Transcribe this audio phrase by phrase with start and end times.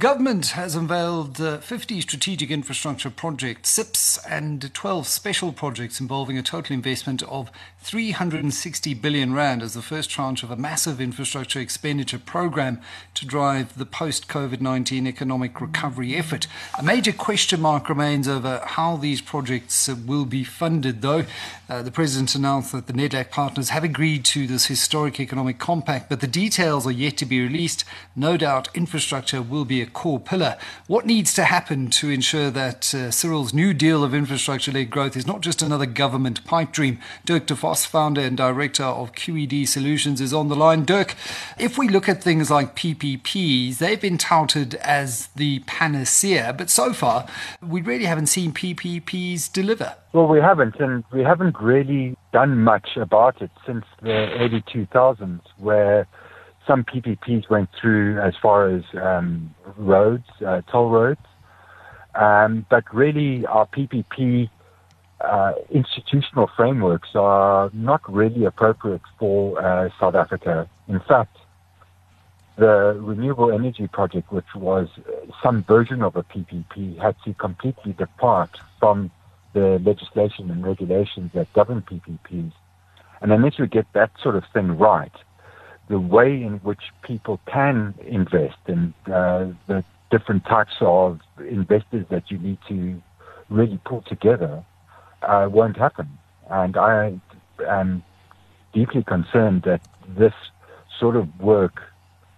[0.00, 6.42] Government has unveiled uh, 50 strategic infrastructure projects, SIPs, and 12 special projects involving a
[6.42, 7.48] total investment of
[7.78, 12.80] 360 billion rand as the first tranche of a massive infrastructure expenditure program
[13.14, 16.48] to drive the post-COVID-19 economic recovery effort.
[16.76, 21.24] A major question mark remains over how these projects uh, will be funded, though.
[21.68, 26.08] Uh, the president announced that the NEDLAC partners have agreed to this historic economic compact,
[26.08, 27.84] but the details are yet to be released.
[28.16, 30.56] No doubt infrastructure will be a core pillar.
[30.88, 35.16] What needs to happen to ensure that uh, Cyril's new deal of infrastructure led growth
[35.16, 36.98] is not just another government pipe dream?
[37.24, 40.84] Dirk de Vos, founder and director of QED Solutions, is on the line.
[40.84, 41.14] Dirk,
[41.58, 46.92] if we look at things like PPPs, they've been touted as the panacea, but so
[46.92, 47.26] far
[47.62, 49.94] we really haven't seen PPPs deliver.
[50.12, 55.40] Well, we haven't, and we haven't really done much about it since the early 2000s,
[55.58, 56.06] where
[56.66, 61.20] some PPPs went through as far as um, roads, uh, toll roads.
[62.14, 64.48] Um, but really, our PPP
[65.20, 70.68] uh, institutional frameworks are not really appropriate for uh, South Africa.
[70.88, 71.36] In fact,
[72.56, 74.88] the renewable energy project, which was
[75.42, 79.10] some version of a PPP, had to completely depart from
[79.54, 82.52] the legislation and regulations that govern PPPs.
[83.20, 85.12] And unless we get that sort of thing right,
[85.88, 92.30] the way in which people can invest and uh, the different types of investors that
[92.30, 93.00] you need to
[93.50, 94.64] really pull together
[95.22, 96.08] uh, won't happen.
[96.50, 97.18] And I
[97.66, 98.02] am
[98.72, 100.34] deeply concerned that this
[100.98, 101.82] sort of work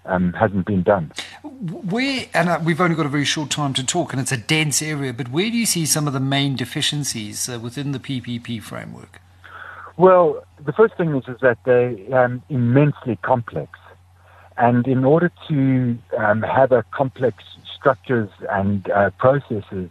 [0.04, 1.12] um, hasn't been done.
[1.42, 4.36] Where, and uh, we've only got a very short time to talk, and it's a
[4.36, 7.98] dense area, but where do you see some of the main deficiencies uh, within the
[7.98, 9.20] PPP framework?
[9.96, 13.78] Well, the first thing is, is that they're immensely complex.
[14.58, 17.44] And in order to um, have a complex
[17.74, 19.90] structures and uh, processes,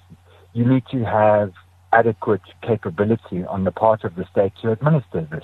[0.54, 1.54] you need to have
[1.94, 5.44] adequate capability on the part of the state to administer this.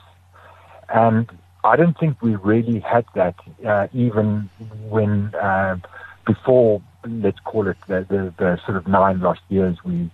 [0.90, 1.30] And
[1.64, 4.50] I don't think we really had that uh, even
[4.90, 5.78] when uh,
[6.26, 10.10] before, let's call it the, the, the, sort of nine lost years we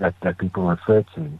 [0.00, 1.38] that, that people refer to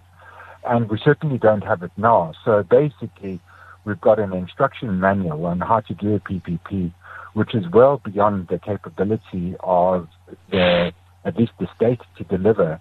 [0.67, 2.33] and we certainly don't have it now.
[2.45, 3.41] So basically,
[3.85, 6.93] we've got an instruction manual on how to do a PPP,
[7.35, 10.09] which is well beyond the capability of
[10.51, 10.93] the
[11.25, 12.81] at least the state to deliver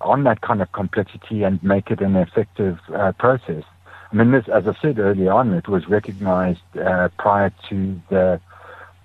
[0.00, 3.62] on that kind of complexity and make it an effective uh, process.
[4.12, 8.40] I mean, this, as I said earlier on, it was recognized uh, prior to the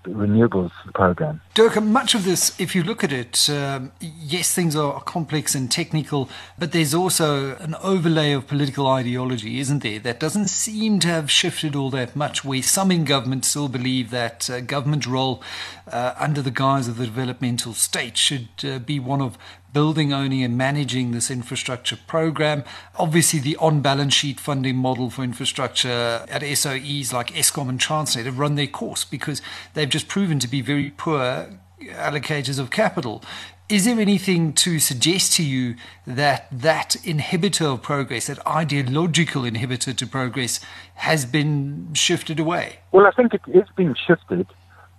[0.05, 1.41] renewables program.
[1.53, 5.71] Dirk, much of this, if you look at it, um, yes, things are complex and
[5.71, 9.99] technical, but there's also an overlay of political ideology, isn't there?
[9.99, 14.09] That doesn't seem to have shifted all that much, where some in government still believe
[14.11, 15.43] that uh, government role
[15.91, 19.37] uh, under the guise of the developmental state should uh, be one of
[19.73, 22.63] building, owning, and managing this infrastructure program.
[22.97, 28.25] Obviously, the on balance sheet funding model for infrastructure at SOEs like Eskom and Transnet
[28.25, 29.41] have run their course because
[29.73, 31.47] they've just proven to be very poor
[31.81, 33.23] allocators of capital.
[33.69, 39.95] Is there anything to suggest to you that that inhibitor of progress, that ideological inhibitor
[39.95, 40.59] to progress,
[40.95, 42.79] has been shifted away?
[42.91, 44.45] Well, I think it is being shifted,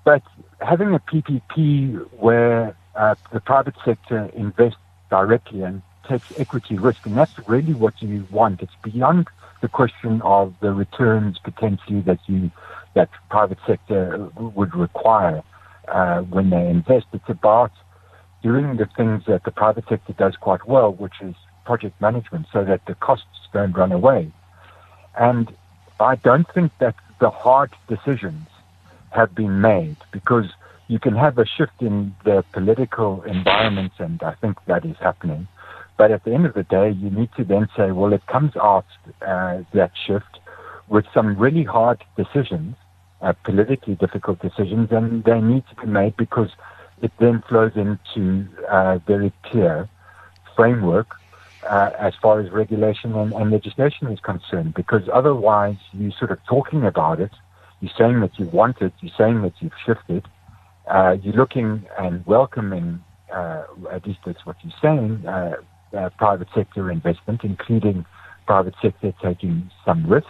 [0.04, 0.22] but
[0.60, 4.78] having a PPP where uh, the private sector invests
[5.10, 8.62] directly and takes equity risk, and that's really what you want.
[8.62, 9.28] It's beyond
[9.60, 12.50] the question of the returns potentially that you
[12.94, 15.42] that private sector would require
[15.88, 17.06] uh, when they invest.
[17.14, 17.72] It's about
[18.42, 22.64] doing the things that the private sector does quite well, which is project management, so
[22.64, 24.30] that the costs don't run away.
[25.18, 25.54] And
[26.00, 28.46] I don't think that the hard decisions
[29.10, 30.50] have been made because
[30.92, 35.48] you can have a shift in the political environment, and I think that is happening.
[35.96, 38.54] But at the end of the day, you need to then say, well, it comes
[38.56, 38.84] out
[39.22, 40.38] uh, that shift
[40.88, 42.76] with some really hard decisions,
[43.22, 46.50] uh, politically difficult decisions, and they need to be made because
[47.00, 49.88] it then flows into a very clear
[50.54, 51.08] framework
[51.70, 54.74] uh, as far as regulation and, and, legislation is concerned.
[54.74, 57.32] Because otherwise, you're sort of talking about it,
[57.80, 60.26] you're saying that you want it, you're saying that you've shifted,
[60.90, 63.02] uh, you're looking and welcoming,
[63.34, 65.54] uh, at least that's what you're saying, uh,
[65.96, 68.04] uh, private sector investment, including
[68.46, 70.28] private sector taking some risk,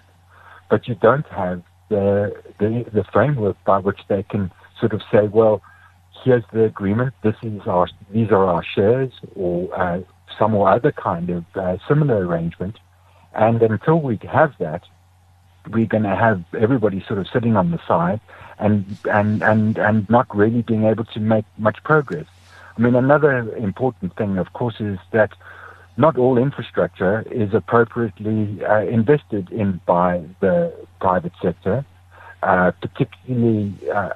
[0.70, 4.50] but you don't have the, the, the framework by which they can
[4.80, 5.62] sort of say, well,
[6.24, 10.00] here's the agreement, this is our, these are our shares, or uh,
[10.38, 12.78] some or other kind of uh, similar arrangement.
[13.34, 14.82] And until we have that,
[15.70, 18.20] we're going to have everybody sort of sitting on the side
[18.58, 22.26] and, and, and, and not really being able to make much progress.
[22.76, 25.30] I mean, another important thing, of course, is that
[25.96, 31.84] not all infrastructure is appropriately uh, invested in by the private sector.
[32.42, 34.10] Uh, particularly, uh,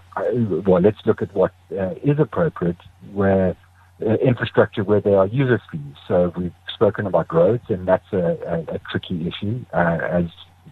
[0.67, 2.77] well, let's look at what uh, is appropriate,
[3.13, 3.55] where
[4.03, 5.95] uh, infrastructure where there are user fees.
[6.09, 10.25] So we've spoken about roads, and that's a, a, a tricky issue, uh, as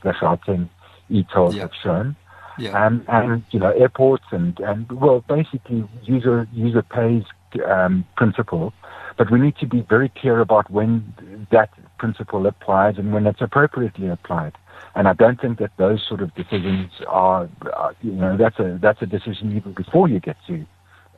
[0.04, 0.68] the Gauteng
[1.10, 1.62] e-tolls yeah.
[1.62, 2.16] have shown.
[2.56, 2.86] Yeah.
[2.86, 7.24] Um, and you know, airports and, and well, basically user user pays
[7.66, 8.72] um, principle.
[9.16, 13.40] But we need to be very clear about when that principle applies and when it's
[13.40, 14.54] appropriately applied.
[14.96, 18.78] And I don't think that those sort of decisions are, are you know, that's a
[18.80, 20.64] that's a decision even before you get to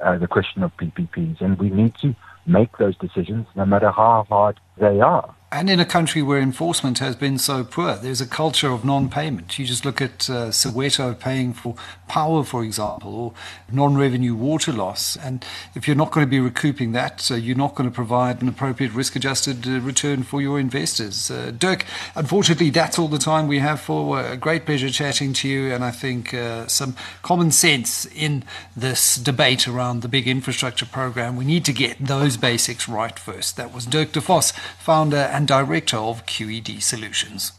[0.01, 1.41] uh, the question of PPPs.
[1.41, 2.15] And we need to
[2.47, 5.35] make those decisions, no matter how hard they are.
[5.53, 9.09] And in a country where enforcement has been so poor, there's a culture of non
[9.09, 9.59] payment.
[9.59, 11.77] You just look at uh, Soweto paying for
[12.09, 13.33] power, for example, or
[13.71, 15.17] non revenue water loss.
[15.17, 15.45] And
[15.77, 18.49] if you're not going to be recouping that, so you're not going to provide an
[18.49, 21.31] appropriate risk adjusted uh, return for your investors.
[21.31, 21.87] Uh, Dirk,
[22.17, 24.21] unfortunately, that's all the time we have for.
[24.21, 25.73] A great pleasure chatting to you.
[25.73, 28.43] And I think uh, some common sense in
[28.77, 31.37] this debate around the big infrastructure program.
[31.37, 33.57] We need to get those basics right first.
[33.57, 37.53] That was Dirk De Vos, founder and Director of QED Solutions.